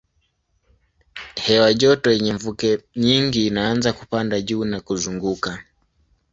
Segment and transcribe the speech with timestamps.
[1.35, 5.63] Hewa joto yenye mvuke nyingi inaanza kupanda juu na kuzunguka.